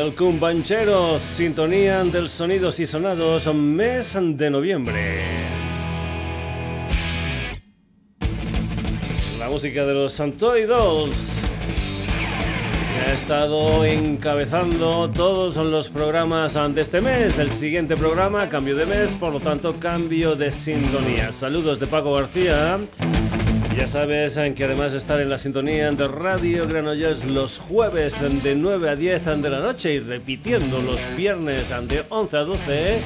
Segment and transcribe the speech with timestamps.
[0.00, 5.20] del Cumbanchero, sintonía del Sonidos y Sonados, mes de noviembre.
[9.38, 11.42] La música de los Santoy Dolls
[13.06, 17.38] ha estado encabezando todos los programas de este mes.
[17.38, 21.30] El siguiente programa, cambio de mes, por lo tanto, cambio de sintonía.
[21.30, 22.80] Saludos de Paco García.
[23.76, 28.54] Ya sabes que además de estar en la sintonía de Radio Granollers los jueves de
[28.54, 32.98] 9 a 10 de la noche y repitiendo los viernes de 11 a 12,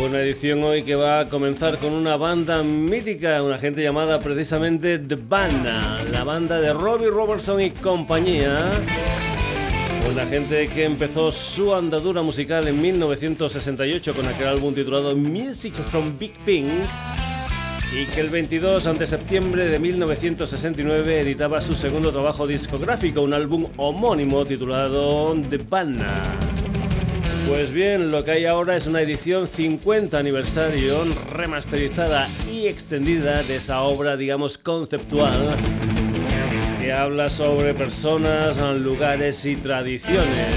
[0.00, 4.98] Una edición hoy que va a comenzar con una banda mítica, una gente llamada precisamente
[4.98, 8.70] The Band, la banda de Robbie Robertson y compañía.
[10.10, 16.16] Una gente que empezó su andadura musical en 1968 con aquel álbum titulado Music from
[16.18, 16.68] Big Pink
[17.92, 23.66] y que el 22 de septiembre de 1969 editaba su segundo trabajo discográfico, un álbum
[23.76, 26.51] homónimo titulado The Band.
[27.48, 33.56] Pues bien, lo que hay ahora es una edición 50 aniversario remasterizada y extendida de
[33.56, 35.56] esa obra, digamos, conceptual
[36.80, 40.56] que habla sobre personas, lugares y tradiciones.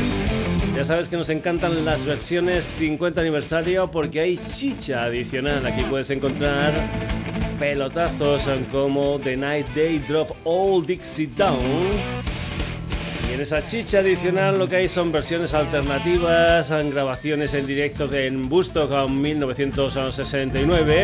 [0.75, 5.66] Ya sabes que nos encantan las versiones 50 aniversario porque hay chicha adicional.
[5.66, 6.73] Aquí puedes encontrar
[7.59, 12.34] pelotazos como The Night Day Drop All Dixie Down
[13.36, 19.22] en esa chicha adicional lo que hay son versiones alternativas, grabaciones en directo en con
[19.22, 21.03] 1969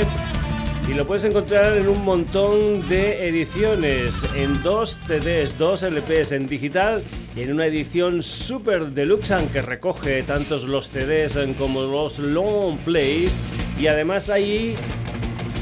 [0.90, 6.48] y lo puedes encontrar en un montón de ediciones, en dos CDs, dos LPs en
[6.48, 7.04] digital
[7.36, 13.34] y en una edición super deluxe que recoge tantos los CDs como los long plays
[13.78, 14.78] y además hay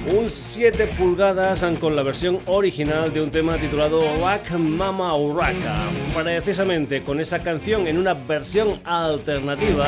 [0.07, 5.77] un 7 pulgadas con la versión original de un tema titulado Rock Mama Uraka.
[6.13, 9.87] Precisamente con esa canción en una versión alternativa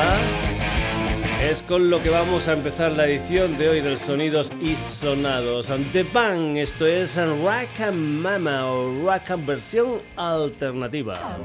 [1.42, 5.68] es con lo que vamos a empezar la edición de hoy del Sonidos y Sonados.
[5.92, 9.10] The Bang, esto es Rock Mama o
[9.44, 11.38] versión alternativa.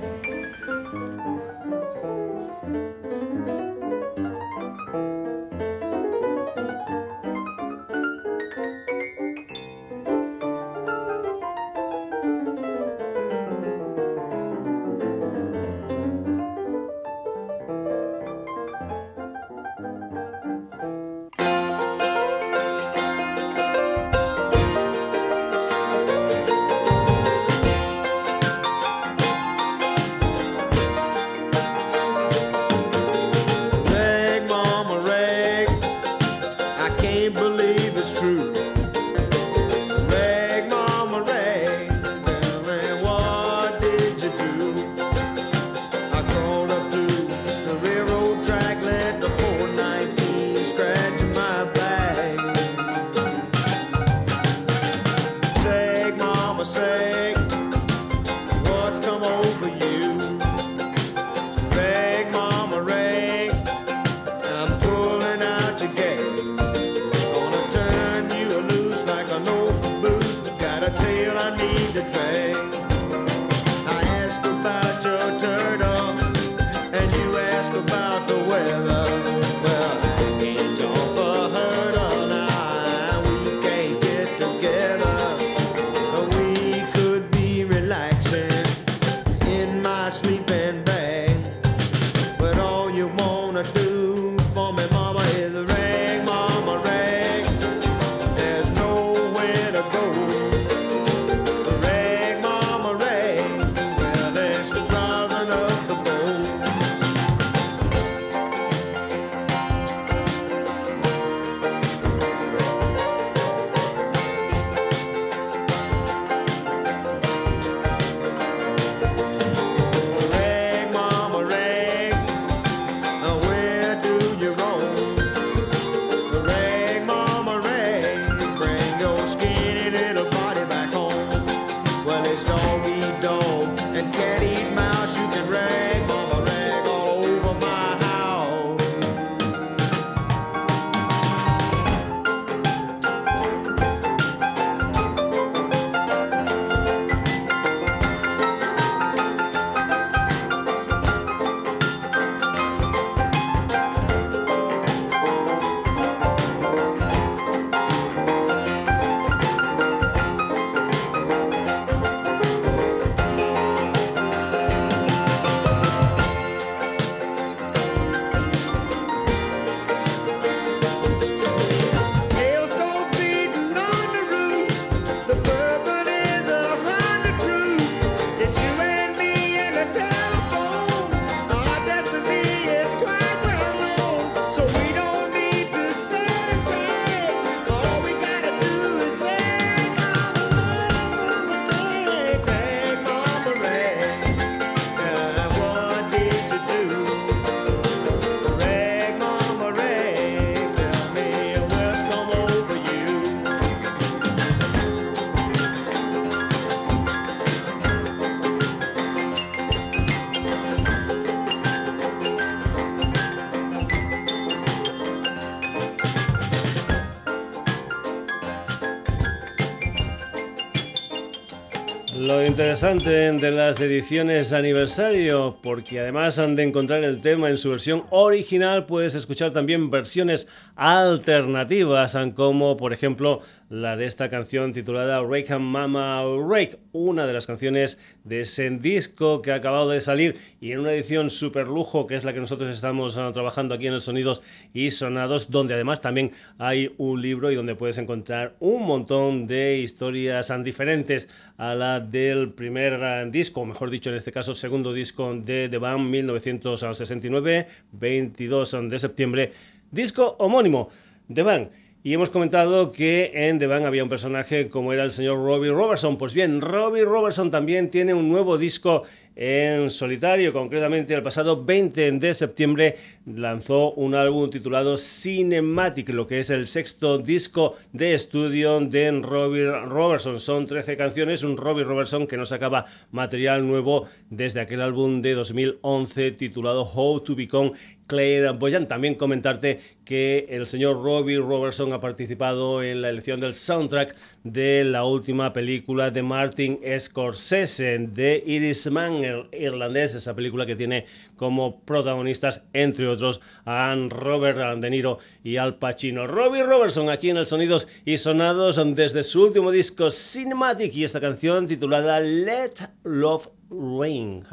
[222.78, 228.04] Interesante de las ediciones aniversario, porque además han de encontrar el tema en su versión
[228.12, 235.54] original, puedes escuchar también versiones alternativas, como por ejemplo la de esta canción titulada Rake
[235.54, 237.98] and Mama Rake, una de las canciones
[238.28, 242.16] de ese disco que ha acabado de salir y en una edición super lujo, que
[242.16, 244.42] es la que nosotros estamos ah, trabajando aquí en el Sonidos
[244.74, 249.78] y Sonados, donde además también hay un libro y donde puedes encontrar un montón de
[249.78, 255.34] historias diferentes a la del primer eh, disco, mejor dicho, en este caso, segundo disco
[255.34, 259.52] de The Band 1969, 22 de septiembre,
[259.92, 260.90] disco homónimo,
[261.34, 261.70] The Band.
[262.08, 265.72] Y hemos comentado que en The Band había un personaje como era el señor Robbie
[265.72, 266.18] Robertson.
[266.18, 269.04] Pues bien, Robbie Robertson también tiene un nuevo disco
[269.36, 270.54] en solitario.
[270.54, 272.96] Concretamente, el pasado 20 de septiembre
[273.26, 279.70] lanzó un álbum titulado Cinematic, lo que es el sexto disco de estudio de Robbie
[279.70, 280.40] Robertson.
[280.40, 285.34] Son 13 canciones, un Robbie Robertson que nos sacaba material nuevo desde aquel álbum de
[285.34, 287.74] 2011 titulado How to Become
[288.08, 288.88] Claire Boyan.
[288.88, 294.86] También comentarte que el señor Robbie Robertson ha participado en la elección del soundtrack de
[294.86, 301.06] la última película de Martin Scorsese, de Irishman, el irlandés, esa película que tiene
[301.36, 306.26] como protagonistas, entre otros, a Robert De Niro y Al Pacino.
[306.26, 311.20] Robbie Robertson aquí en el Sonidos y Sonados desde su último disco Cinematic y esta
[311.20, 314.46] canción titulada Let Love Ring.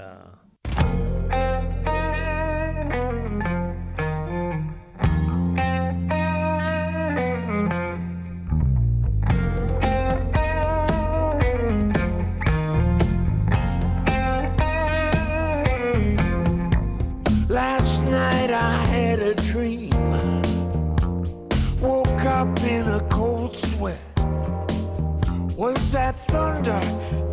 [25.56, 26.81] Was that thunder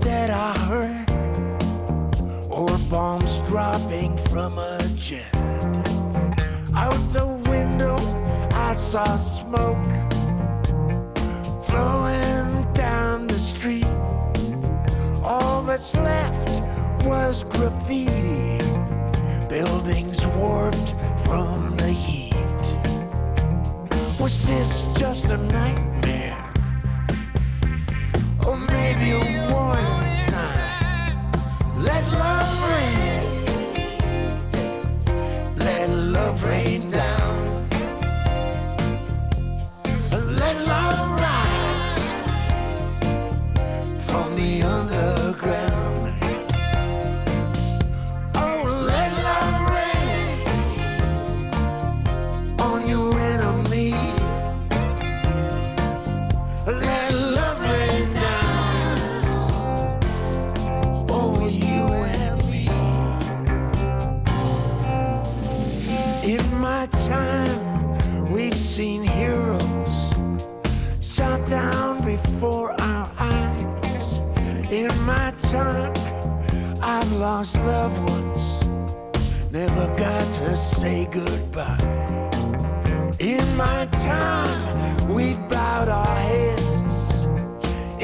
[0.02, 1.10] that I heard?
[2.52, 5.36] Or bombs dropping from a jet?
[6.76, 7.98] Out the window,
[8.54, 9.92] I saw smoke
[11.66, 13.92] flowing down the street.
[15.24, 16.50] All that's left
[17.06, 18.60] was graffiti,
[19.50, 20.94] buildings warped
[21.32, 22.34] from the heat.
[24.20, 24.72] Was this
[25.02, 26.44] just a nightmare?
[28.46, 31.16] or maybe a warning sign.
[31.88, 33.28] Let love rain,
[35.68, 36.81] let love rain
[67.12, 70.00] time, we've seen heroes
[71.02, 74.22] shot down before our eyes.
[74.80, 75.94] In my time,
[76.82, 78.46] I've lost loved ones,
[79.52, 81.88] never got to say goodbye.
[83.20, 83.82] In my
[84.14, 87.26] time, we've bowed our heads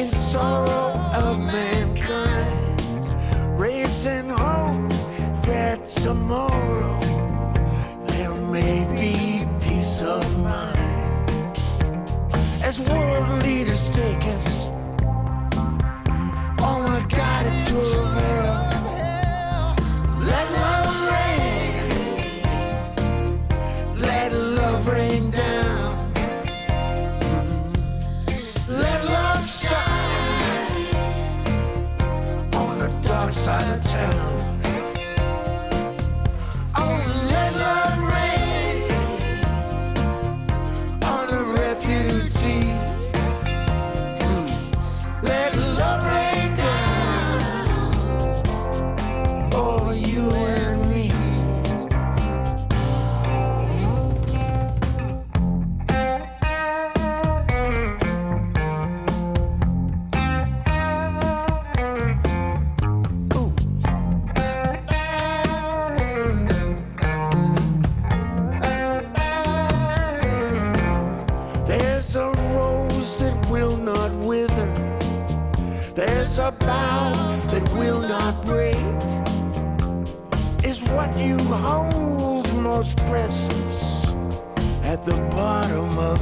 [0.01, 0.89] in sorrow
[1.25, 2.79] of mankind,
[3.57, 4.89] raising hope
[5.49, 7.06] that tomorrow
[8.61, 11.59] there may be peace of mind.
[12.63, 14.67] As world leaders take us
[16.61, 19.75] on a guided tour of hell,
[20.19, 21.91] let love reign.
[23.99, 26.13] Let love rain down.
[28.67, 30.95] Let love shine
[32.53, 34.36] on the dark side of town.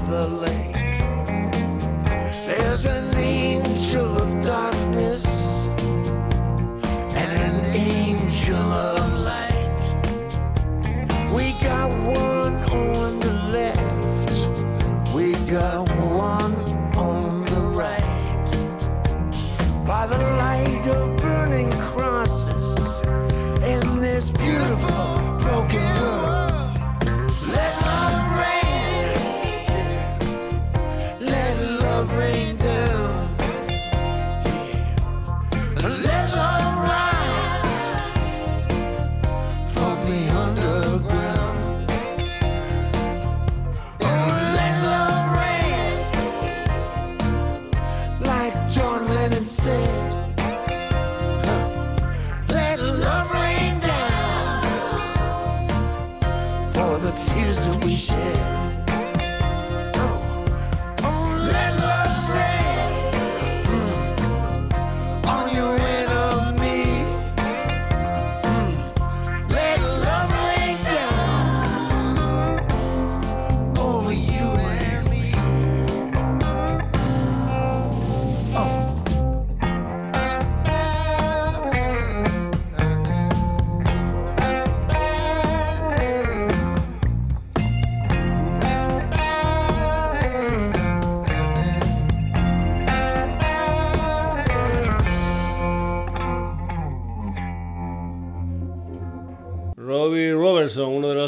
[0.07, 0.44] The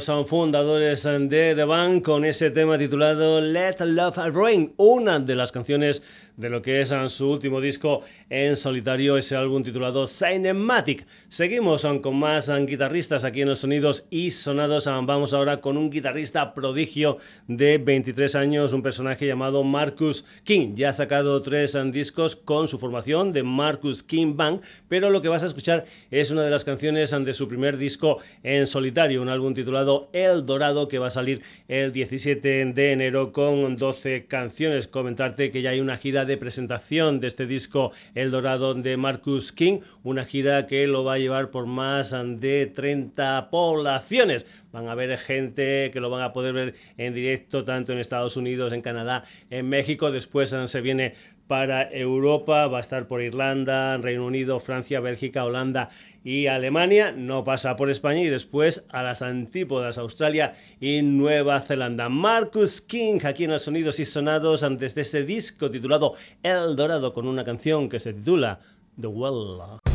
[0.08, 5.52] son fundadores de The Band con ese tema titulado Let Love Rain, una de las
[5.52, 6.02] canciones
[6.38, 11.06] de lo que es su último disco en solitario, ese álbum titulado Cinematic.
[11.28, 14.86] Seguimos con más guitarristas aquí en los Sonidos y Sonados.
[14.86, 17.18] Vamos ahora con un guitarrista prodigio
[17.48, 20.76] de 23 años, un personaje llamado Marcus King.
[20.76, 25.30] Ya ha sacado tres discos con su formación de Marcus King Band, pero lo que
[25.30, 29.30] vas a escuchar es una de las canciones de su primer disco en solitario, un
[29.30, 34.88] álbum titulado El Dorado que va a salir el 17 de enero con 12 canciones.
[34.88, 39.52] Comentarte que ya hay una gira de presentación de este disco El Dorado de Marcus
[39.52, 44.46] King, una gira que lo va a llevar por más de 30 poblaciones.
[44.72, 48.38] Van a ver gente que lo van a poder ver en directo tanto en Estados
[48.38, 50.12] Unidos, en Canadá, en México.
[50.12, 51.16] Después se viene
[51.48, 55.90] para Europa, va a estar por Irlanda, Reino Unido, Francia, Bélgica, Holanda
[56.24, 62.10] y Alemania, no pasa por España y después a las antípodas, Australia y Nueva Zelanda.
[62.10, 66.14] Marcus King aquí en los Sonidos y Sonados antes de este disco titulado
[66.44, 68.60] El Dorado con una canción que se titula
[69.00, 69.87] The Well.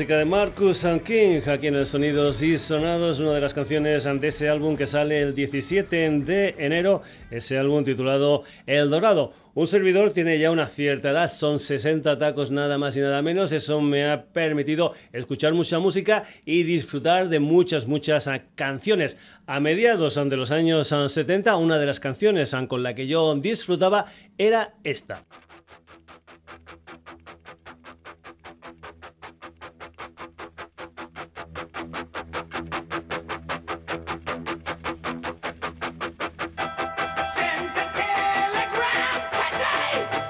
[0.00, 4.28] Música de Marcus King, aquí en el Sonidos y Sonados, una de las canciones de
[4.28, 9.34] ese álbum que sale el 17 de enero, ese álbum titulado El Dorado.
[9.52, 13.52] Un servidor tiene ya una cierta edad, son 60 tacos nada más y nada menos,
[13.52, 19.18] eso me ha permitido escuchar mucha música y disfrutar de muchas, muchas canciones.
[19.44, 24.06] A mediados de los años 70, una de las canciones con la que yo disfrutaba
[24.38, 25.26] era esta.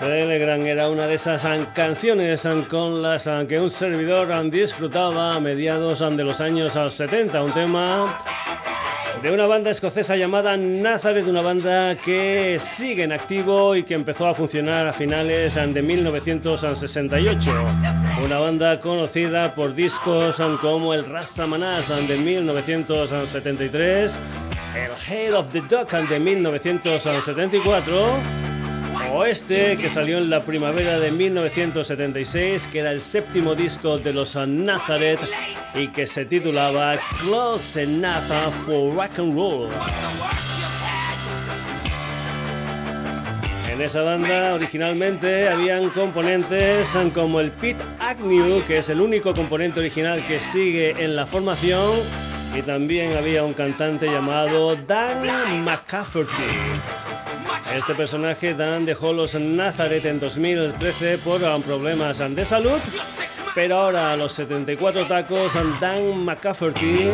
[0.00, 6.24] Telegram era una de esas canciones con las que un servidor disfrutaba a mediados de
[6.24, 7.42] los años 70.
[7.42, 8.18] Un tema
[9.22, 14.26] de una banda escocesa llamada Nazareth, una banda que sigue en activo y que empezó
[14.26, 17.52] a funcionar a finales de 1968.
[18.24, 24.18] Una banda conocida por discos como el Rastamanaz de 1973,
[24.76, 28.49] el Head of the Duck de 1974
[29.20, 34.34] Oeste, que salió en la primavera de 1976, que era el séptimo disco de los
[34.34, 35.20] Nazareth
[35.74, 39.68] y que se titulaba Close Enough for Rock and Roll.
[43.70, 49.80] En esa banda originalmente habían componentes como el Pete Agnew, que es el único componente
[49.80, 51.90] original que sigue en la formación,
[52.54, 56.30] y también había un cantante llamado Dan McCafferty.
[57.74, 62.78] Este personaje, Dan, dejó los Nazareth en 2013 por problemas de salud,
[63.54, 67.10] pero ahora a los 74 tacos, Dan McCafferty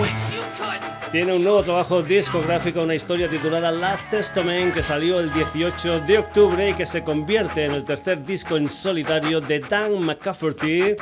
[1.12, 6.18] tiene un nuevo trabajo discográfico, una historia titulada Last Testament que salió el 18 de
[6.18, 10.96] octubre y que se convierte en el tercer disco en solitario de Dan McCafferty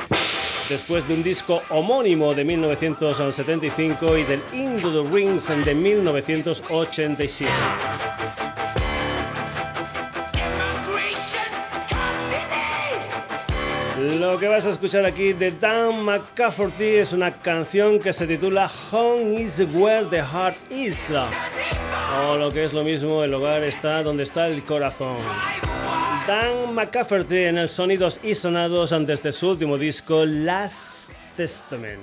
[0.69, 8.44] después de un disco homónimo de 1975 y del Into the Rings de 1987.
[14.19, 18.69] Lo que vas a escuchar aquí de Dan McCafferty es una canción que se titula
[18.91, 21.09] Home is where the heart is.
[22.23, 25.17] O lo que es lo mismo, el hogar está donde está el corazón.
[26.27, 31.99] Dan McCafferty en el Sonidos y Sonados antes de su último disco, Last Testament.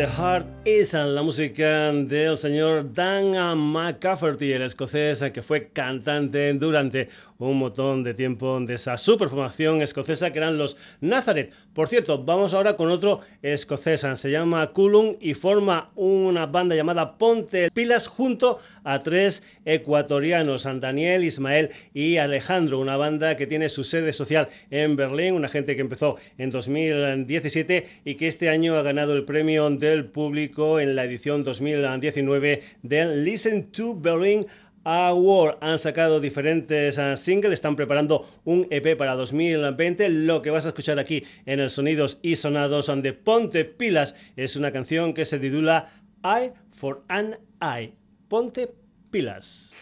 [0.00, 7.08] The Heart is, la música del señor Dan McCafferty, el escocés que fue cantante durante
[7.38, 11.52] un montón de tiempo de esa superformación escocesa que eran los Nazareth.
[11.72, 17.16] Por cierto, vamos ahora con otro escocés, se llama Kulum y forma una banda llamada
[17.16, 23.84] Ponte Pilas junto a tres ecuatorianos, Daniel, Ismael y Alejandro, una banda que tiene su
[23.84, 28.82] sede social en Berlín, una gente que empezó en 2017 y que este año ha
[28.82, 34.46] ganado el premio del público en la edición 2019 del Listen to Berlin
[34.84, 35.56] Award.
[35.62, 40.10] Han sacado diferentes ah, singles, están preparando un EP para 2020.
[40.10, 44.54] Lo que vas a escuchar aquí en el Sonidos y Sonados de Ponte Pilas es
[44.56, 45.88] una canción que se titula
[46.22, 47.94] Eye for an Eye.
[48.28, 48.70] Ponte
[49.10, 49.74] Pilas.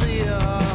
[0.00, 0.69] see ya.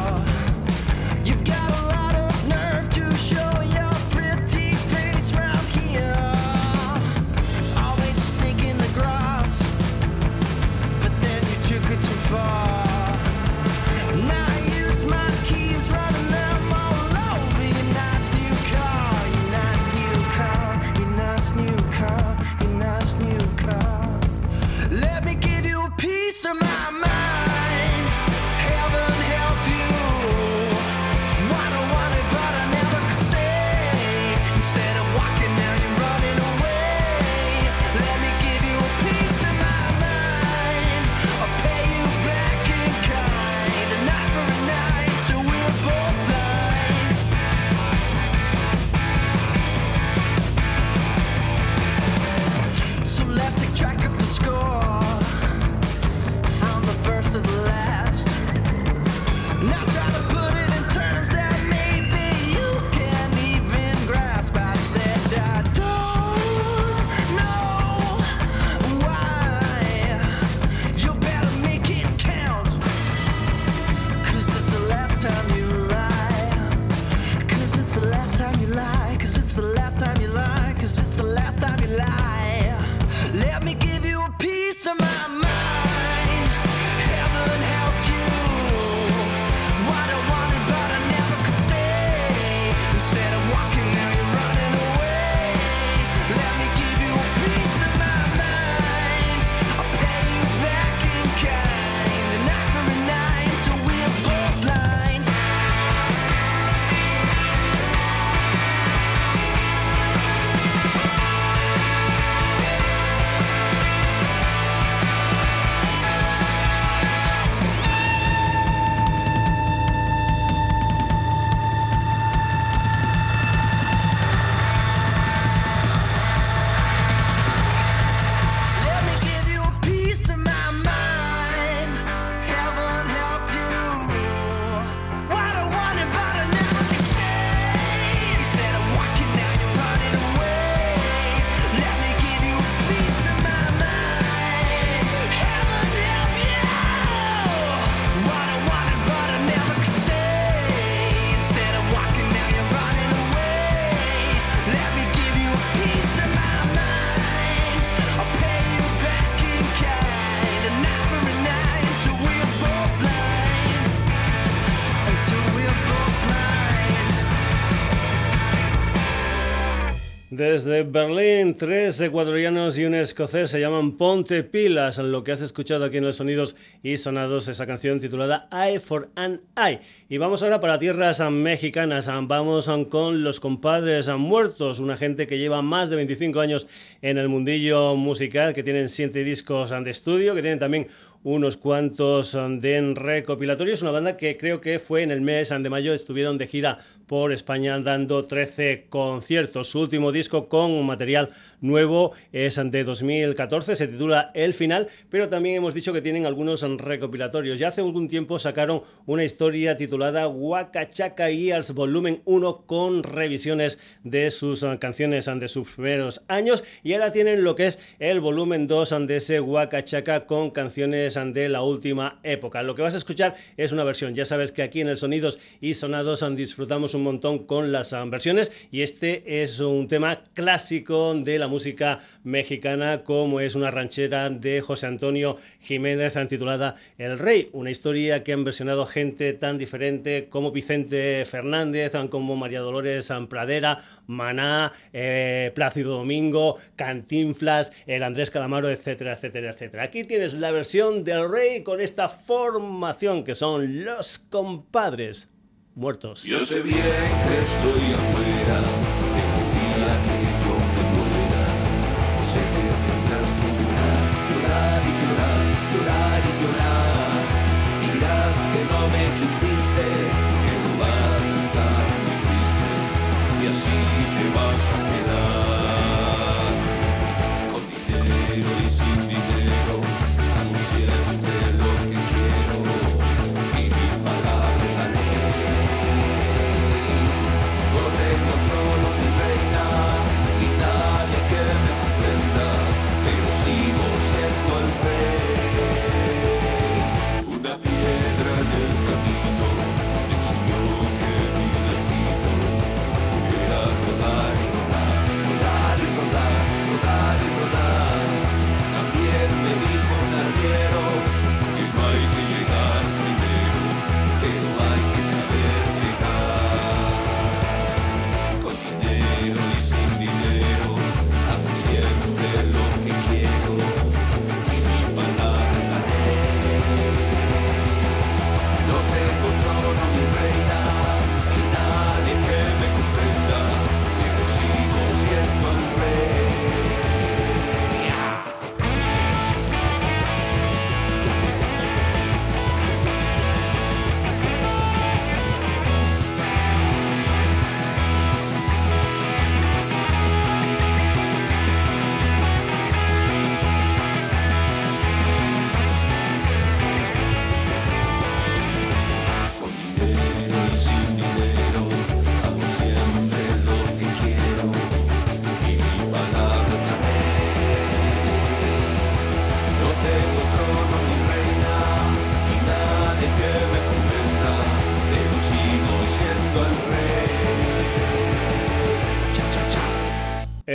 [170.56, 175.84] Desde Berlín, tres ecuatorianos y un escocés se llaman Ponte Pilas, lo que has escuchado
[175.84, 179.80] aquí en los sonidos y sonados esa canción titulada Eye for an Eye.
[180.08, 185.60] Y vamos ahora para tierras mexicanas, vamos con los compadres muertos, una gente que lleva
[185.60, 186.66] más de 25 años
[187.02, 190.86] en el mundillo musical, que tienen siete discos de estudio, que tienen también
[191.22, 193.82] unos cuantos de recopilatorios.
[193.82, 197.32] Una banda que creo que fue en el mes de mayo, estuvieron de gira por
[197.32, 199.68] España dando 13 conciertos.
[199.68, 205.56] Su último disco con material nuevo es de 2014, se titula El Final, pero también
[205.56, 207.58] hemos dicho que tienen algunos recopilatorios.
[207.58, 214.30] Ya hace algún tiempo sacaron una historia titulada Huacachaca Years Volumen 1 con revisiones de
[214.30, 218.94] sus canciones de sus primeros años y ahora tienen lo que es el volumen 2
[219.06, 222.62] de ese Huacachaca con canciones de la última época.
[222.62, 224.14] Lo que vas a escuchar es una versión.
[224.14, 228.50] Ya sabes que aquí en el Sonidos y Sonados disfrutamos un montón con las versiones
[228.72, 234.60] y este es un tema clásico de la música mexicana, como es una ranchera de
[234.60, 240.50] José Antonio Jiménez titulada El Rey, una historia que han versionado gente tan diferente como
[240.50, 249.12] Vicente Fernández, como María Dolores Pradera, Maná, eh, Plácido Domingo, Cantinflas, el Andrés Calamaro, etcétera,
[249.12, 249.82] etcétera, etcétera.
[249.84, 255.28] Aquí tienes la versión del Rey con esta formación que son los compadres
[255.74, 256.24] muertos.
[256.24, 258.62] Yo sé bien que estoy afuera,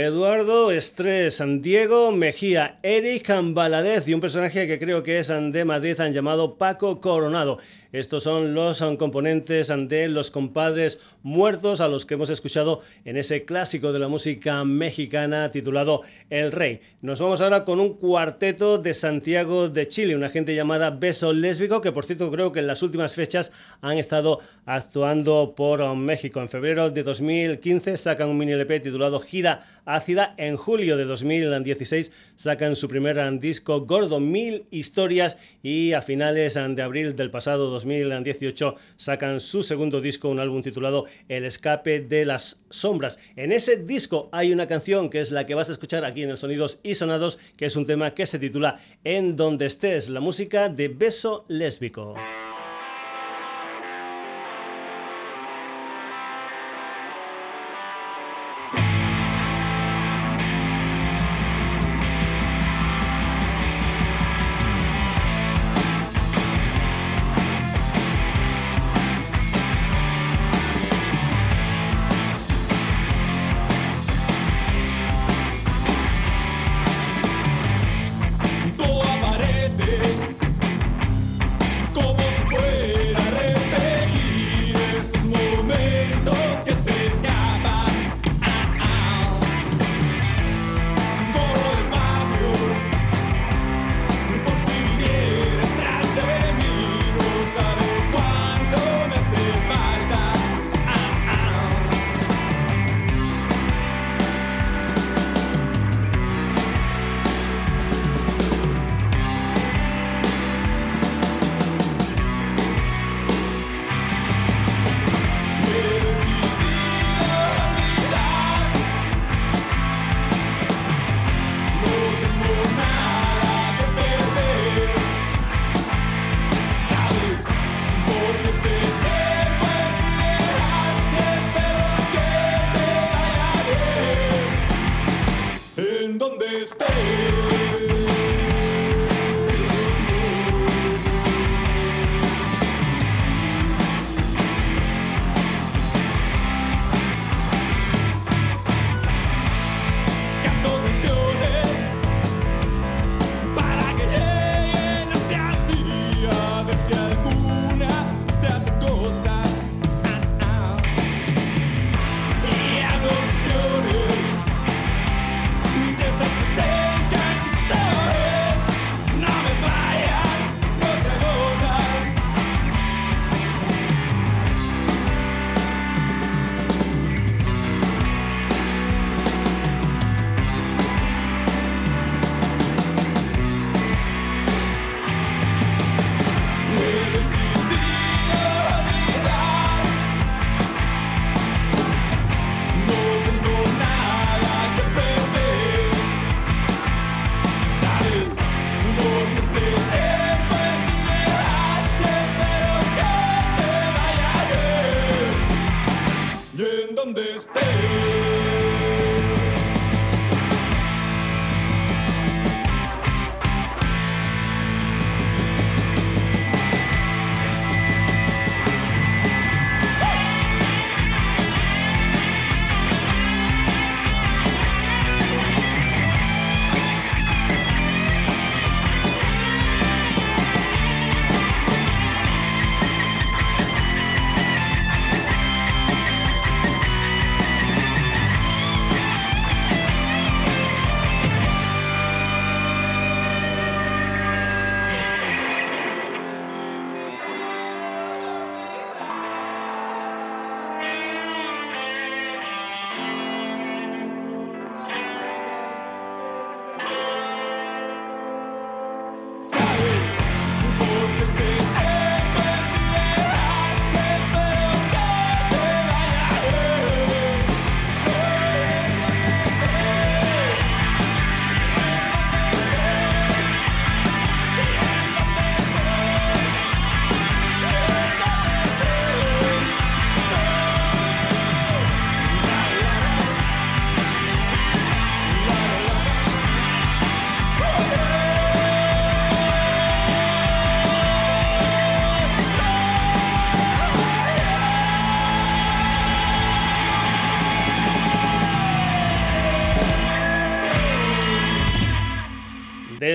[0.02, 6.00] Eduardo Estrés, Diego Mejía, Eric Baladez y un personaje que creo que es de Madrid,
[6.00, 7.58] han llamado Paco Coronado.
[7.92, 13.44] Estos son los componentes de Los Compadres Muertos a los que hemos escuchado en ese
[13.44, 16.00] clásico de la música mexicana titulado
[16.30, 16.80] El Rey.
[17.02, 21.82] Nos vamos ahora con un cuarteto de Santiago de Chile, una gente llamada Beso Lésbico,
[21.82, 23.52] que por cierto creo que en las últimas fechas
[23.82, 26.40] han estado actuando por México.
[26.40, 30.34] En febrero de 2015 sacan un mini LP titulado Gira Ácida.
[30.38, 35.36] En julio de 2016 sacan su primer disco Gordo, Mil Historias.
[35.62, 41.06] Y a finales de abril del pasado 2018 sacan su segundo disco, un álbum titulado
[41.28, 43.18] El Escape de las Sombras.
[43.36, 46.30] En ese disco hay una canción que es la que vas a escuchar aquí en
[46.30, 50.20] el Sonidos y Sonados, que es un tema que se titula En donde estés, la
[50.20, 52.14] música de Beso Lésbico.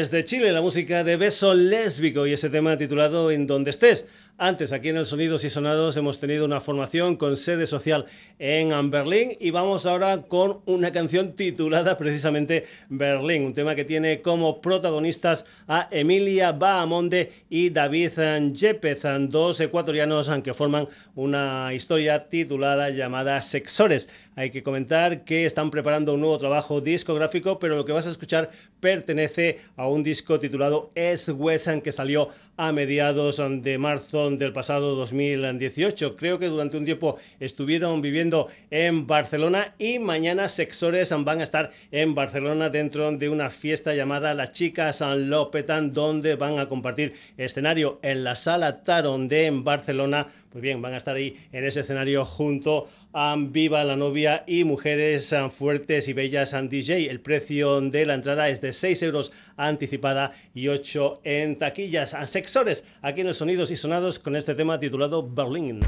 [0.10, 4.08] Desde Chile, la música de Beso Lésbico y ese tema titulado En donde estés.
[4.38, 8.06] Antes, aquí en el Sonidos y Sonados, hemos tenido una formación con sede social
[8.40, 14.22] en Berlín y vamos ahora con una canción titulada precisamente Berlín, un tema que tiene
[14.22, 22.92] como protagonistas a Emilia Bahamonde y David Yepez, dos ecuatorianos que forman una historia titulada
[22.92, 24.08] llamada Sexores.
[24.38, 28.12] Hay que comentar que están preparando un nuevo trabajo discográfico, pero lo que vas a
[28.12, 34.54] escuchar pertenece a un disco titulado Es Wesson que salió a mediados de marzo del
[34.54, 36.16] pasado 2018.
[36.16, 41.72] Creo que durante un tiempo estuvieron viviendo en Barcelona y mañana Sexores van a estar
[41.92, 47.14] en Barcelona dentro de una fiesta llamada La Chica San Lopetan, donde van a compartir
[47.38, 50.28] escenario en la Sala Taron de Barcelona.
[50.58, 54.64] Pues bien, van a estar ahí en ese escenario junto a Viva la Novia y
[54.64, 57.12] Mujeres Fuertes y Bellas DJ.
[57.12, 62.16] El precio de la entrada es de 6 euros anticipada y 8 en taquillas.
[62.26, 65.80] Sexores, aquí en los Sonidos y Sonados con este tema titulado Berlín.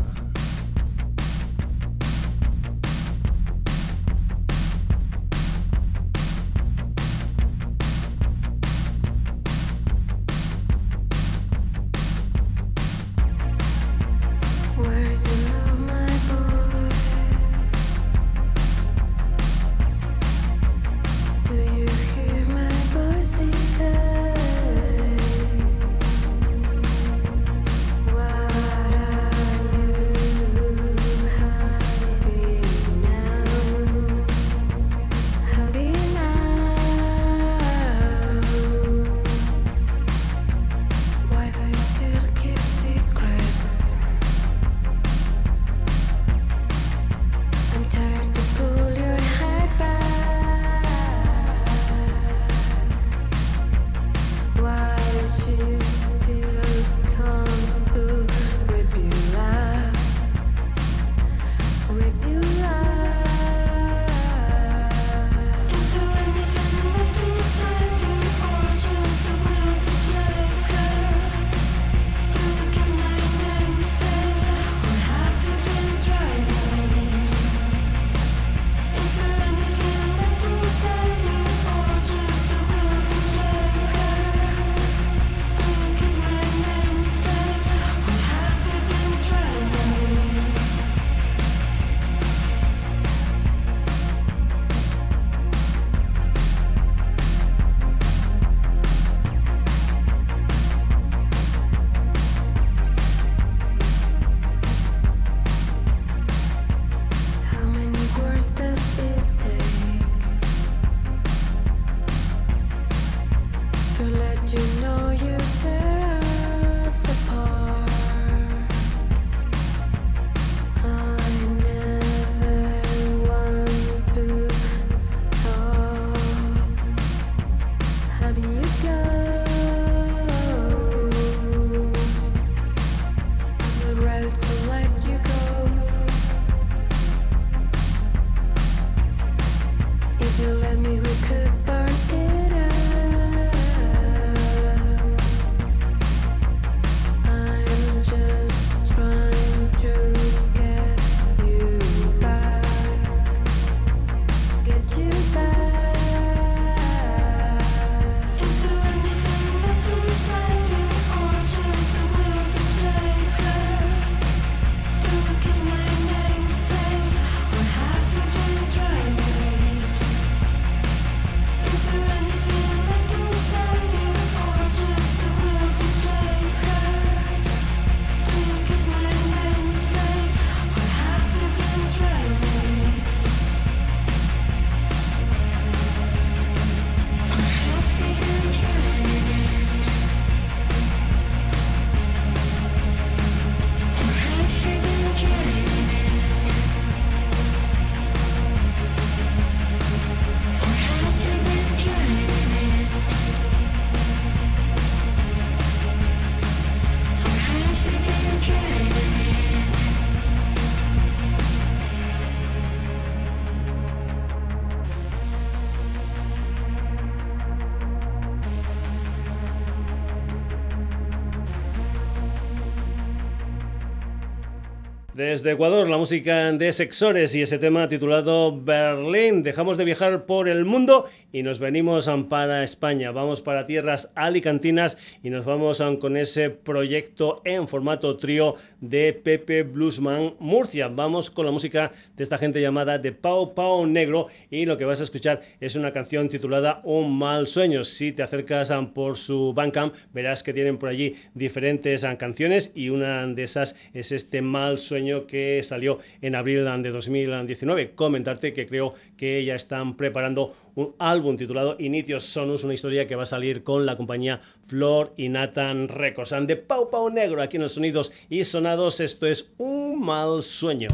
[225.30, 229.44] Desde Ecuador, la música de Sexores y ese tema titulado Berlín.
[229.44, 233.12] Dejamos de viajar por el mundo y nos venimos para España.
[233.12, 239.62] Vamos para tierras alicantinas y nos vamos con ese proyecto en formato trío de Pepe
[239.62, 240.88] Bluesman Murcia.
[240.88, 244.86] Vamos con la música de esta gente llamada de Pau Pau Negro y lo que
[244.86, 247.84] vas a escuchar es una canción titulada Un mal sueño.
[247.84, 253.28] Si te acercas por su Bandcamp verás que tienen por allí diferentes canciones y una
[253.28, 257.92] de esas es este mal sueño que salió en abril de 2019.
[257.96, 263.16] Comentarte que creo que ya están preparando un álbum titulado Inicios Sonus, una historia que
[263.16, 266.36] va a salir con la compañía Flor y Nathan Records.
[266.48, 270.90] de Pau Pau Negro aquí en los Sonidos y Sonados, esto es un mal sueño.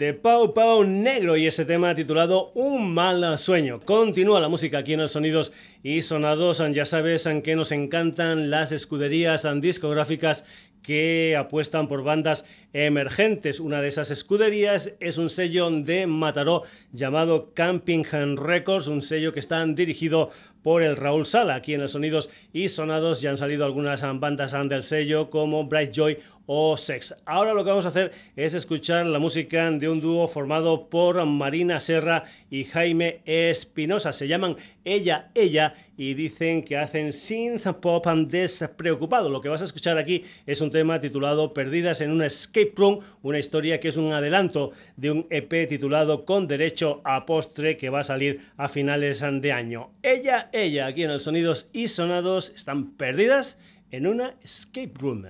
[0.00, 3.80] De Pau Pau Negro y ese tema titulado Un mal sueño.
[3.80, 6.62] Continúa la música aquí en el Sonidos y Sonados.
[6.72, 10.46] Ya sabes que nos encantan las escuderías discográficas
[10.82, 13.60] que apuestan por bandas emergentes.
[13.60, 16.62] Una de esas escuderías es un sello de Mataró
[16.92, 18.04] llamado Camping
[18.36, 20.30] Records, un sello que está dirigido
[20.62, 21.54] por el Raúl Sala.
[21.54, 25.92] Aquí en los Sonidos y Sonados ya han salido algunas bandas del sello como Bright
[25.92, 27.14] Joy o Sex.
[27.26, 31.24] Ahora lo que vamos a hacer es escuchar la música de un dúo formado por
[31.24, 34.12] Marina Serra y Jaime Espinosa.
[34.12, 39.28] Se llaman Ella, Ella y dicen que hacen synth pop despreocupado.
[39.28, 43.00] Lo que vas a escuchar aquí es un tema titulado Perdidas en un escape room,
[43.20, 47.90] una historia que es un adelanto de un EP titulado Con derecho a postre que
[47.90, 49.90] va a salir a finales de año.
[50.02, 53.58] Ella, ella, aquí en el Sonidos y Sonados están perdidas
[53.90, 55.26] en una escape room.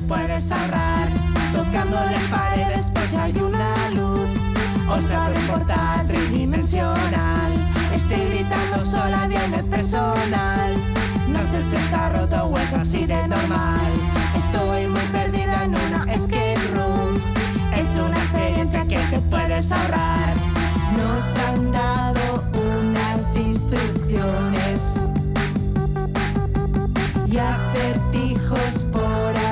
[0.00, 1.08] Puedes ahorrar.
[1.52, 4.28] Tocando las paredes pues hay una luz.
[4.90, 7.52] O se abre un tridimensional.
[7.94, 10.74] Estoy gritando sola, viene personal.
[11.28, 13.92] No sé si está roto o es así de normal.
[14.36, 17.20] Estoy muy perdida en una escape room.
[17.74, 20.34] Es una experiencia que te puedes ahorrar.
[20.96, 24.98] Nos han dado unas instrucciones
[27.30, 29.47] y acertijos por adivinar.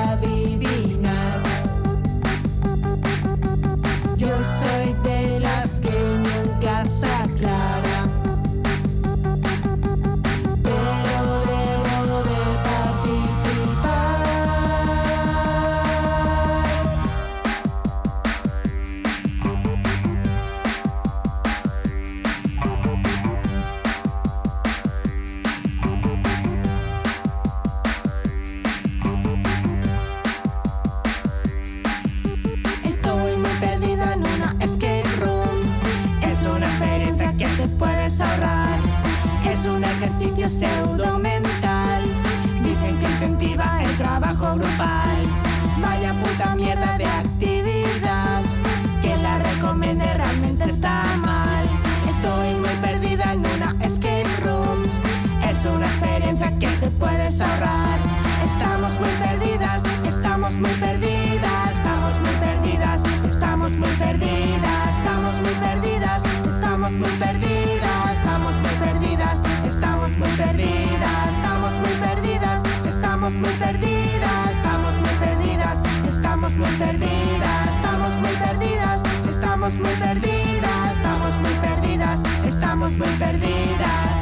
[56.99, 57.99] Puedes ahorrar.
[58.43, 66.21] Estamos muy perdidas, estamos muy perdidas, estamos muy perdidas, estamos muy perdidas, estamos muy perdidas,
[66.45, 74.51] estamos muy perdidas, estamos muy perdidas, estamos muy perdidas, estamos muy perdidas, estamos muy perdidas,
[74.53, 82.19] estamos muy perdidas, estamos muy perdidas, estamos muy perdidas, estamos muy perdidas, estamos muy perdidas,
[82.45, 84.16] estamos muy perdidas.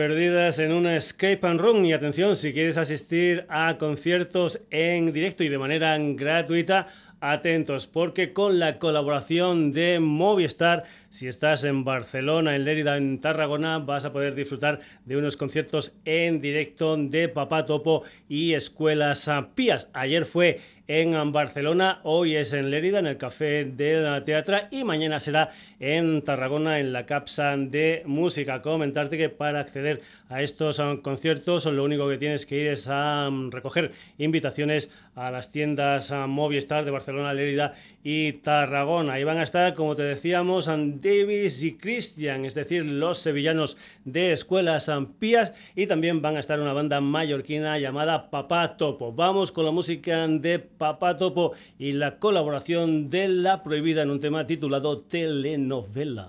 [0.00, 1.84] Perdidas en una escape and room.
[1.84, 6.86] Y atención, si quieres asistir a conciertos en directo y de manera gratuita,
[7.20, 13.78] atentos, porque con la colaboración de Movistar, si estás en Barcelona, en Lérida, en Tarragona,
[13.78, 19.90] vas a poder disfrutar de unos conciertos en directo de Papá Topo y Escuelas Pías.
[19.92, 20.60] Ayer fue
[20.92, 25.50] en Barcelona, hoy es en Lérida, en el Café de la Teatra, y mañana será
[25.78, 28.60] en Tarragona, en la Capsa de Música.
[28.60, 32.88] Comentarte que para acceder a estos um, conciertos, lo único que tienes que ir es
[32.88, 39.14] a um, recoger invitaciones a las tiendas um, Movistar de Barcelona, Lérida y Tarragona.
[39.14, 44.32] Ahí van a estar, como te decíamos, Davis y Christian, es decir, los sevillanos de
[44.32, 49.12] Escuelas um, Pías, y también van a estar una banda mallorquina llamada Papá Topo.
[49.12, 54.20] Vamos con la música de Papá Topo y la colaboración de La Prohibida en un
[54.20, 56.28] tema titulado Telenovela.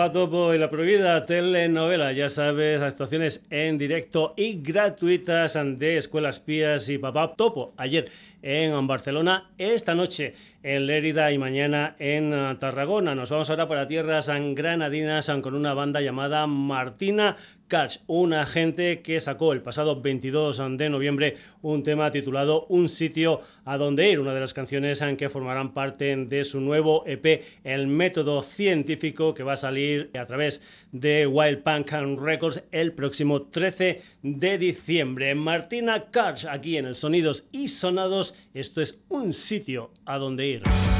[0.00, 6.40] Papá Topo y la prohibida telenovela, ya sabes, actuaciones en directo y gratuitas de Escuelas
[6.40, 7.74] Pías y Papá Topo.
[7.76, 10.32] Ayer en Barcelona, esta noche
[10.62, 13.14] en Lérida y mañana en eh, Tarragona.
[13.14, 17.36] Nos vamos ahora para tierras granadinas con una banda llamada Martina
[17.70, 23.42] Cars, una gente que sacó el pasado 22 de noviembre un tema titulado Un sitio
[23.64, 27.44] a donde ir, una de las canciones en que formarán parte de su nuevo EP,
[27.62, 33.42] El Método Científico, que va a salir a través de Wild Punk Records el próximo
[33.42, 35.36] 13 de diciembre.
[35.36, 40.49] Martina Cars, aquí en el Sonidos y Sonados, esto es Un sitio a donde ir.
[40.50, 40.99] Ya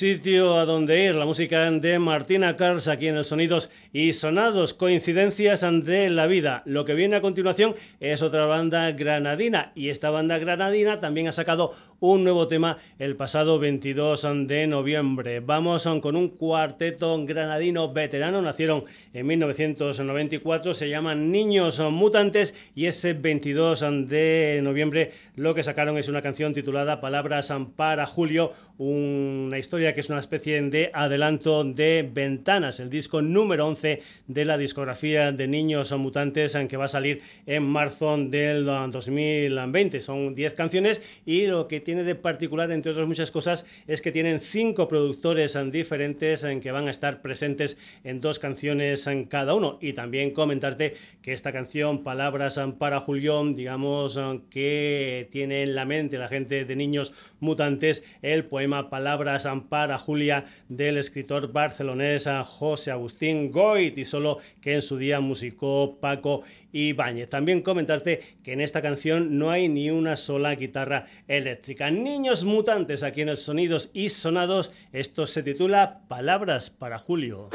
[0.00, 1.14] sitio a donde ir.
[1.14, 4.72] La música de Martina Cars aquí en el Sonidos y Sonados.
[4.72, 6.62] Coincidencias de la vida.
[6.64, 9.72] Lo que viene a continuación es otra banda granadina.
[9.74, 15.40] Y esta banda granadina también ha sacado un nuevo tema el pasado 22 de noviembre.
[15.40, 18.40] Vamos con un cuarteto granadino veterano.
[18.40, 20.72] Nacieron en 1994.
[20.72, 22.54] Se llaman Niños Mutantes.
[22.74, 28.52] Y ese 22 de noviembre lo que sacaron es una canción titulada Palabras para Julio.
[28.78, 34.44] Una historia que es una especie de adelanto de Ventanas, el disco número 11 de
[34.44, 40.02] la discografía de Niños Mutantes, que va a salir en marzo del 2020.
[40.02, 44.12] Son 10 canciones y lo que tiene de particular, entre otras muchas cosas, es que
[44.12, 49.54] tienen cinco productores diferentes en que van a estar presentes en dos canciones en cada
[49.54, 49.78] uno.
[49.80, 54.20] Y también comentarte que esta canción, Palabras para Julián, digamos
[54.50, 60.44] que tiene en la mente la gente de Niños Mutantes el poema Palabras para Julia
[60.68, 67.30] del escritor barcelonés José Agustín Goit y solo que en su día musicó Paco Ibáñez.
[67.30, 71.90] También comentarte que en esta canción no hay ni una sola guitarra eléctrica.
[71.90, 74.72] Niños mutantes aquí en el Sonidos y Sonados.
[74.92, 77.48] Esto se titula Palabras para Julio.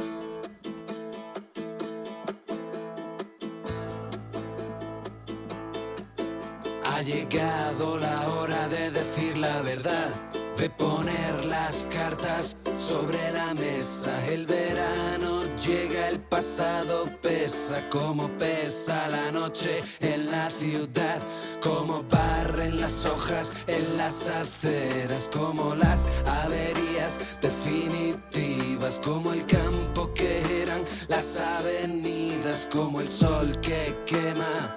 [6.84, 14.12] Ha llegado la hora de decir la verdad de poner las cartas sobre la mesa.
[14.28, 17.90] El verano llega, el pasado pesa.
[17.90, 21.20] Como pesa la noche en la ciudad,
[21.62, 26.06] como barren las hojas en las aceras, como las
[26.44, 34.76] averías definitivas, como el campo que eran las avenidas, como el sol que quema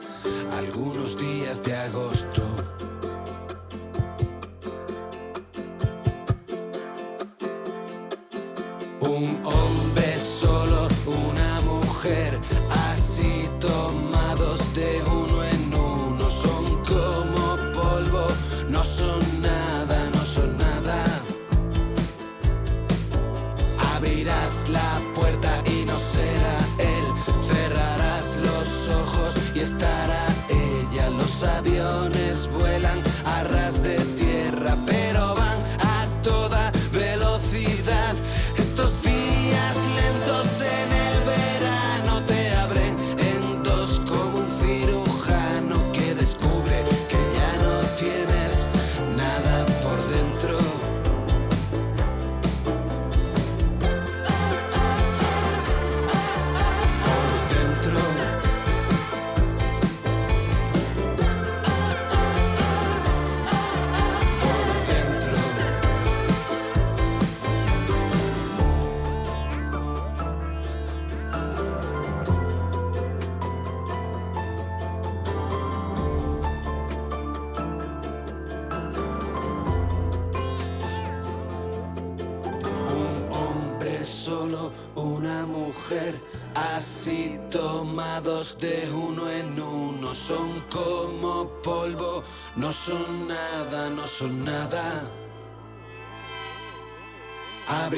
[0.57, 2.57] algunos días de agosto.
[9.09, 9.68] Un hombre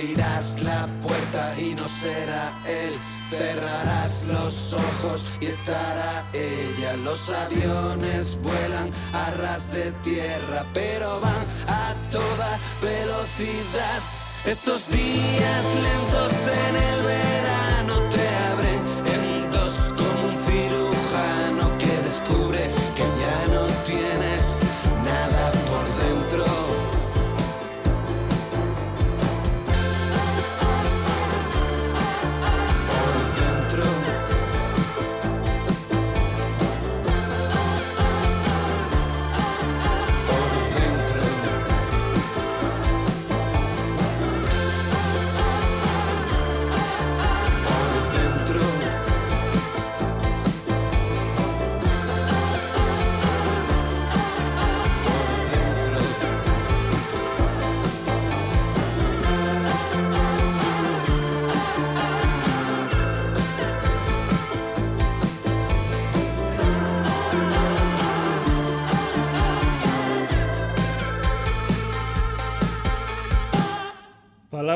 [0.01, 2.95] Abrirás la puerta y no será él.
[3.29, 6.97] Cerrarás los ojos y estará ella.
[6.97, 14.01] Los aviones vuelan a ras de tierra, pero van a toda velocidad.
[14.47, 18.90] Estos días lentos en el verano te abren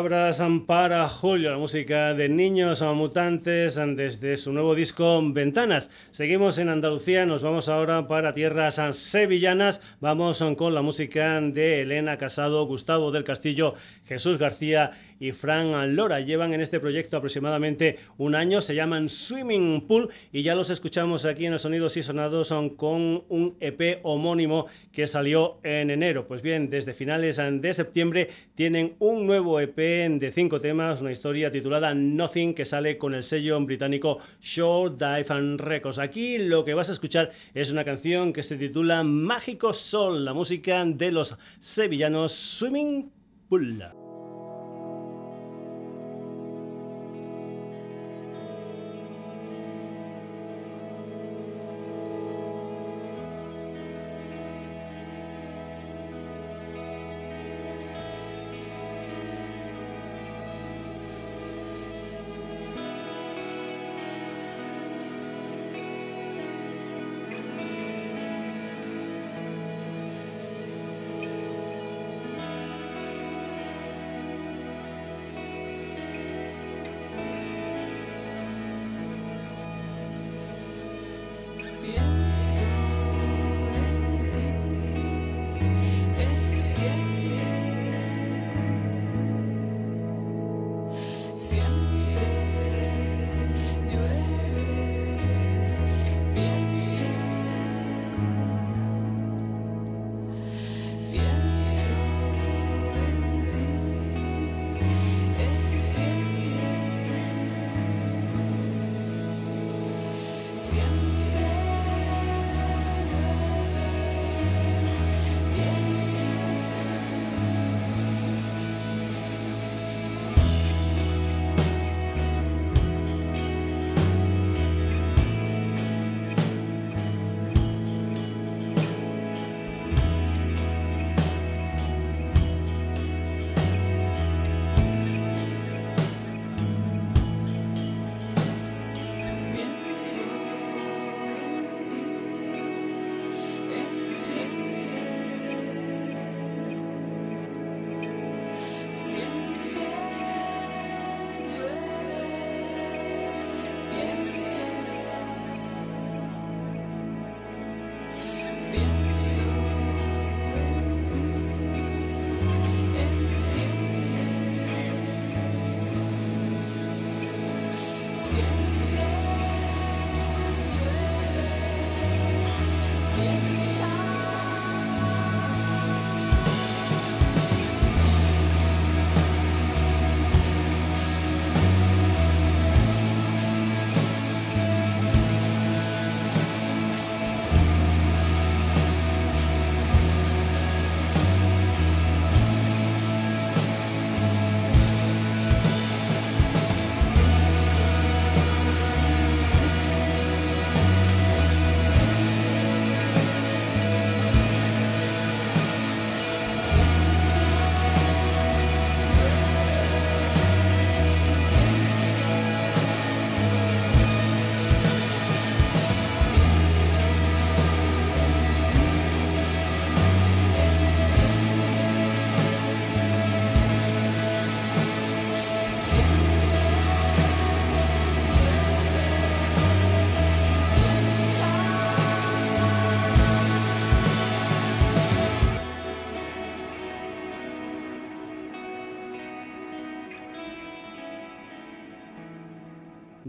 [0.04, 5.90] palabras para Julio, la música de Niños Mutantes desde su nuevo disco Ventanas.
[6.10, 9.80] Seguimos en Andalucía, nos vamos ahora para tierras sevillanas.
[10.00, 16.20] Vamos con la música de Elena Casado, Gustavo del Castillo, Jesús García y Fran Lora.
[16.20, 21.24] Llevan en este proyecto aproximadamente un año, se llaman Swimming Pool y ya los escuchamos
[21.26, 26.26] aquí en los Sonidos y Sonados con un EP homónimo que salió en enero.
[26.26, 31.50] Pues bien, desde finales de septiembre tienen un nuevo EP de cinco temas, una historia
[31.50, 35.98] titulada Nothing que sale con el sello británico Short Dive and Records.
[35.98, 40.32] Aquí lo que vas a escuchar es una canción que se titula Mágico Sol, la
[40.32, 43.10] música de los sevillanos Swimming
[43.48, 44.03] Pool.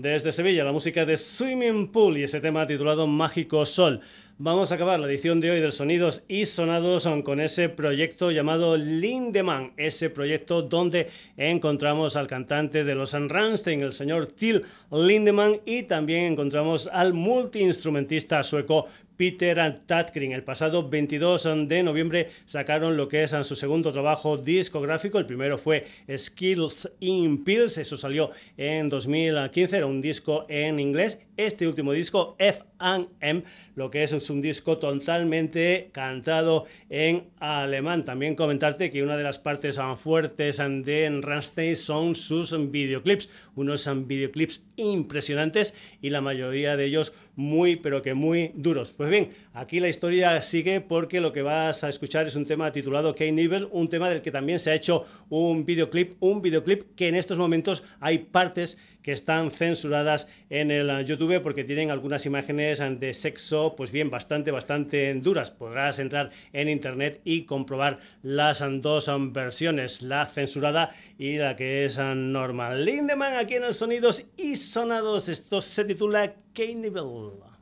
[0.06, 4.02] Desde Sevilla, la música de Swimming Pool y ese tema titulado Mágico Sol.
[4.38, 8.78] Vamos a acabar la edición de hoy del Sonidos y Sonados con ese proyecto llamado
[8.78, 15.84] Lindemann, ese proyecto donde encontramos al cantante de los Rammstein, el señor Till Lindemann, y
[15.84, 18.86] también encontramos al multiinstrumentista sueco
[19.18, 20.32] Peter Tatkrin.
[20.32, 25.20] El pasado 22 de noviembre sacaron lo que es su segundo trabajo discográfico.
[25.20, 25.86] El primero fue
[26.16, 31.22] Skills in Pills, eso salió en 2015, era un disco en inglés.
[31.38, 33.44] Este último disco, F&M,
[33.76, 38.06] lo que es, es un disco totalmente cantado en alemán.
[38.06, 44.64] También comentarte que una de las partes fuertes de Rammstein son sus videoclips, unos videoclips
[44.78, 48.94] impresionantes y la mayoría de ellos muy, pero que muy duros.
[48.94, 52.72] Pues bien, aquí la historia sigue porque lo que vas a escuchar es un tema
[52.72, 57.08] titulado K-Nivel, un tema del que también se ha hecho un videoclip, un videoclip que
[57.08, 62.82] en estos momentos hay partes que están censuradas en el YouTube porque tienen algunas imágenes
[63.00, 65.52] de sexo, pues bien, bastante, bastante duras.
[65.52, 71.98] Podrás entrar en internet y comprobar las dos versiones, la censurada y la que es
[71.98, 72.84] normal.
[72.84, 75.30] Lindemann aquí en el Sonidos y Sonados.
[75.30, 77.55] Esto se titula K-Nivel.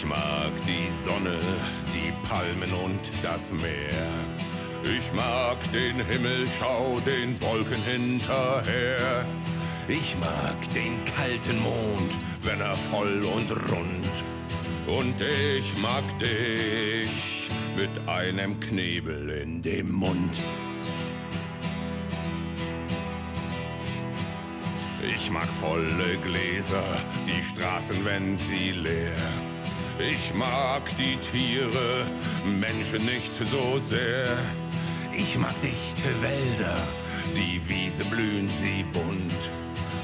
[0.00, 1.38] Ich mag die Sonne,
[1.92, 4.08] die Palmen und das Meer.
[4.82, 9.26] Ich mag den Himmel, schau den Wolken hinterher.
[9.88, 14.08] Ich mag den kalten Mond, wenn er voll und rund.
[14.86, 20.40] Und ich mag dich mit einem Knebel in dem Mund.
[25.14, 26.82] Ich mag volle Gläser,
[27.26, 29.49] die Straßen, wenn sie leer.
[30.08, 32.06] Ich mag die Tiere,
[32.58, 34.24] Menschen nicht so sehr.
[35.12, 36.76] Ich mag dichte Wälder,
[37.36, 39.50] die Wiese blühen sie bunt.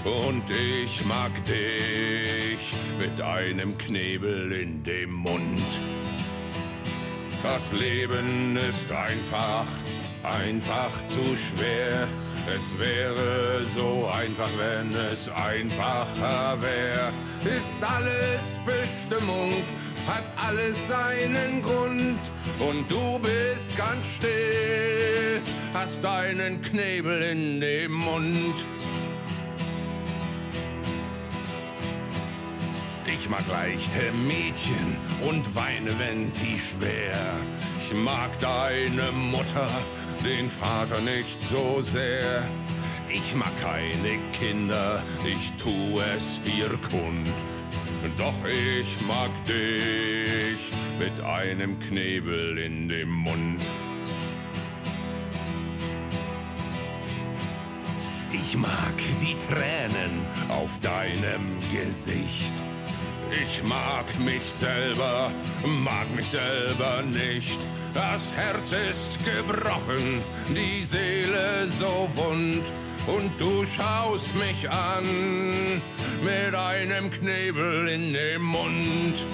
[0.05, 5.63] Und ich mag dich mit einem Knebel in dem Mund.
[7.43, 9.67] Das Leben ist einfach,
[10.23, 12.07] einfach zu schwer.
[12.55, 17.13] Es wäre so einfach, wenn es einfacher wäre.
[17.45, 19.53] Ist alles Bestimmung,
[20.07, 22.19] hat alles seinen Grund.
[22.59, 25.41] Und du bist ganz still,
[25.75, 28.55] hast einen Knebel in dem Mund.
[33.07, 34.97] Ich mag leichte Mädchen
[35.29, 37.19] und weine, wenn sie schwer.
[37.81, 39.69] Ich mag deine Mutter,
[40.25, 42.43] den Vater nicht so sehr.
[43.09, 47.33] Ich mag keine Kinder, ich tu es ihr kund.
[48.17, 53.61] Doch ich mag dich mit einem Knebel in dem Mund.
[58.33, 62.55] Ich mag die Tränen auf deinem Gesicht.
[63.31, 65.33] Ich mag mich selber,
[65.65, 67.59] mag mich selber nicht.
[67.93, 72.63] Das Herz ist gebrochen, die Seele so wund.
[73.07, 75.05] Und du schaust mich an
[76.25, 79.25] mit einem Knebel in dem Mund.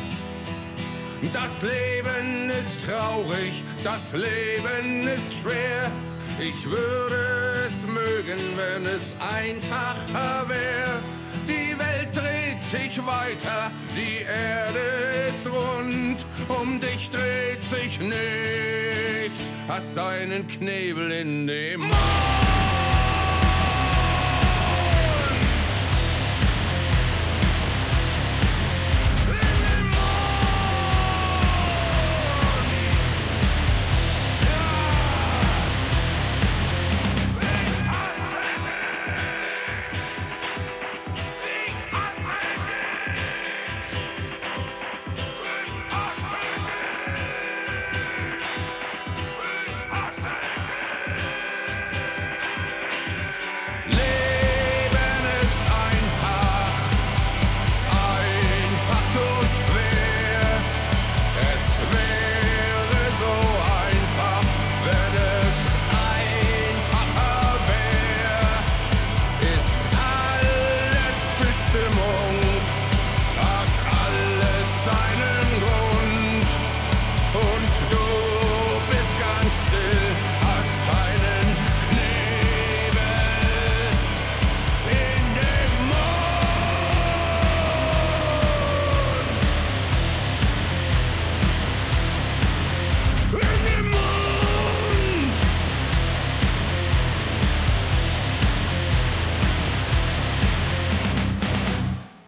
[1.33, 5.91] Das Leben ist traurig, das Leben ist schwer.
[6.39, 11.01] Ich würde es mögen, wenn es einfacher wäre.
[11.49, 16.27] Die Welt dreht sich weiter, die Erde ist rund.
[16.49, 22.72] Um dich dreht sich nichts, hast einen Knebel in dem Mund.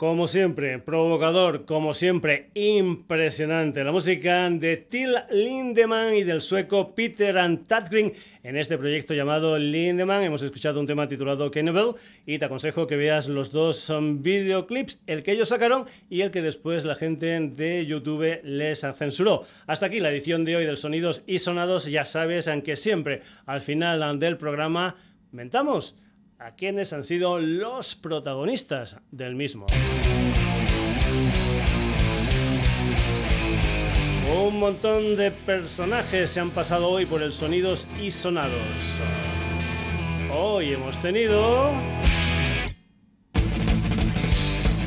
[0.05, 3.83] Como siempre, provocador, como siempre, impresionante.
[3.83, 7.35] La música de Till Lindemann y del sueco Peter
[7.67, 8.13] Tatgren
[8.43, 10.23] en este proyecto llamado Lindemann.
[10.23, 11.95] Hemos escuchado un tema titulado Kennebel
[12.27, 16.43] y te aconsejo que veas los dos videoclips, el que ellos sacaron y el que
[16.43, 19.45] después la gente de YouTube les censuró.
[19.67, 21.87] Hasta aquí la edición de hoy del Sonidos y Sonados.
[21.87, 24.97] Ya sabes, aunque siempre al final del programa
[25.33, 25.97] mentamos
[26.39, 29.67] a quienes han sido los protagonistas del mismo.
[34.37, 39.01] Un montón de personajes se han pasado hoy por el Sonidos y Sonados.
[40.37, 41.71] Hoy hemos tenido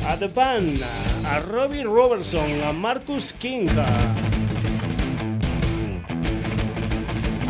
[0.06, 0.80] a The Band,
[1.24, 3.68] a Robbie Robertson, a Marcus King.